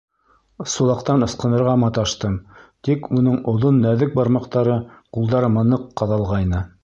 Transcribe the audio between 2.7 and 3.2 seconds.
тик